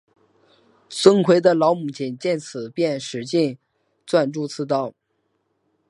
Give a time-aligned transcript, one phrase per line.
[0.89, 3.59] 孙奎的老母亲见此便使劲
[4.03, 4.95] 攥住刺刀。